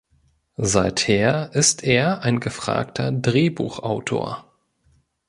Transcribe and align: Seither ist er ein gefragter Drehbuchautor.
Seither 0.57 1.53
ist 1.53 1.83
er 1.83 2.23
ein 2.23 2.39
gefragter 2.39 3.11
Drehbuchautor. 3.11 4.51